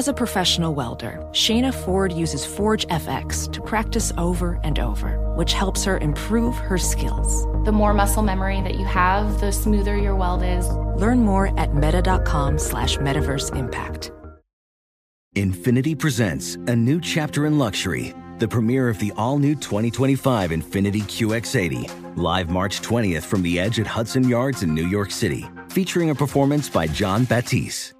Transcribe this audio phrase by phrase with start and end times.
[0.00, 5.52] As a professional welder, Shayna Ford uses Forge FX to practice over and over, which
[5.52, 7.44] helps her improve her skills.
[7.66, 10.66] The more muscle memory that you have, the smoother your weld is.
[10.96, 14.10] Learn more at meta.com slash metaverse impact.
[15.36, 22.16] Infiniti presents a new chapter in luxury, the premiere of the all-new 2025 Infiniti QX80,
[22.16, 26.14] live March 20th from the edge at Hudson Yards in New York City, featuring a
[26.14, 27.99] performance by Jon Batiste.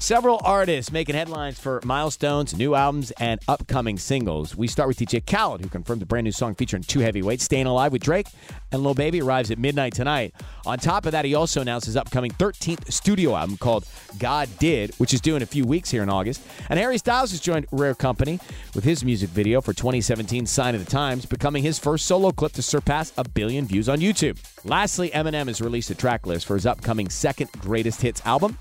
[0.00, 4.54] Several artists making headlines for milestones, new albums, and upcoming singles.
[4.54, 7.66] We start with DJ Khaled, who confirmed a brand new song featuring two heavyweights, Staying
[7.66, 8.28] Alive with Drake,
[8.70, 10.34] and Lil Baby arrives at midnight tonight.
[10.66, 13.86] On top of that, he also announced his upcoming 13th studio album called
[14.20, 16.42] God Did, which is due in a few weeks here in August.
[16.70, 18.38] And Harry Styles has joined Rare Company
[18.76, 22.52] with his music video for 2017 Sign of the Times, becoming his first solo clip
[22.52, 24.38] to surpass a billion views on YouTube.
[24.64, 28.56] Lastly, Eminem has released a track list for his upcoming second greatest hits album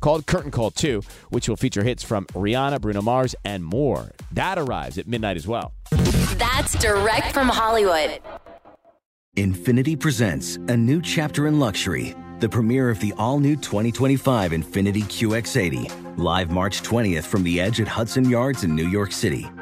[0.00, 4.12] called Curtain Call 2, which will feature hits from Rihanna, Bruno Mars, and more.
[4.32, 5.72] That arrives at midnight as well.
[5.90, 8.20] That's direct from Hollywood.
[9.36, 16.18] Infiniti presents a new chapter in luxury, the premiere of the all-new 2025 Infiniti QX80,
[16.18, 19.48] live March 20th from the edge at Hudson Yards in New York City,